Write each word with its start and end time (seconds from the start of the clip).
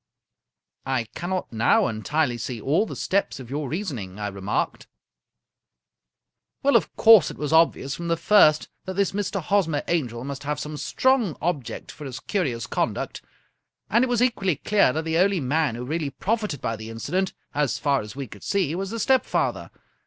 "I 0.97 1.03
cannot 1.13 1.53
now 1.53 1.85
entirely 1.87 2.39
see 2.39 2.59
all 2.59 2.87
the 2.87 2.95
steps 2.95 3.39
of 3.39 3.51
your 3.51 3.69
reason 3.69 3.99
ing," 3.99 4.17
I 4.17 4.29
remarked." 4.29 4.87
Well, 6.63 6.75
of 6.75 6.95
course 6.95 7.29
it 7.29 7.37
was 7.37 7.53
obvious 7.53 7.93
from 7.93 8.07
the 8.07 8.17
first 8.17 8.67
that 8.85 8.95
this 8.95 9.11
Mr. 9.11 9.39
Hosmer 9.43 9.83
Angel 9.87 10.23
must 10.23 10.41
have 10.41 10.59
some 10.59 10.77
strong 10.77 11.37
object 11.39 11.91
for 11.91 12.05
his 12.05 12.19
curious 12.19 12.65
conduct, 12.65 13.21
and 13.91 14.03
it 14.03 14.07
was 14.09 14.23
equally 14.23 14.55
clear 14.55 14.91
that 14.91 15.05
the 15.05 15.19
only 15.19 15.39
man 15.39 15.75
who 15.75 15.85
really 15.85 16.09
profited 16.09 16.61
by 16.61 16.75
the 16.75 16.89
incident, 16.89 17.33
as 17.53 17.77
far 17.77 18.01
as 18.01 18.15
we 18.15 18.25
could 18.25 18.41
see, 18.43 18.73
was 18.73 18.89
the 18.89 18.99
stepfather. 18.99 19.69